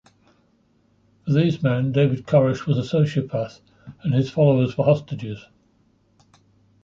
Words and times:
For 1.27 1.33
these 1.33 1.61
men, 1.61 1.91
David 1.91 2.25
Koresh 2.25 2.65
was 2.65 2.79
a 2.79 2.81
sociopath, 2.81 3.61
and 4.01 4.15
his 4.15 4.31
followers 4.31 4.75
were 4.75 4.85
hostages. 4.85 5.45